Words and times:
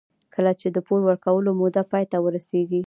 کله 0.35 0.51
چې 0.59 0.67
د 0.71 0.77
پور 0.87 0.99
ورکولو 1.09 1.49
موده 1.61 1.83
پای 1.91 2.03
ته 2.11 2.17
ورسېږي 2.21 2.79